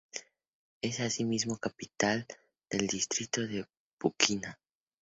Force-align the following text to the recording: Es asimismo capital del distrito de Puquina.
Es 0.81 0.99
asimismo 0.99 1.57
capital 1.59 2.25
del 2.71 2.87
distrito 2.87 3.41
de 3.45 3.67
Puquina. 3.99 4.59